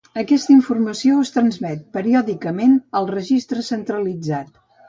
Aquesta 0.19 0.51
informació 0.53 1.17
es 1.25 1.31
transmet 1.35 1.85
periòdicament 1.97 2.75
al 3.01 3.09
registre 3.15 3.67
centralitzat. 3.73 4.53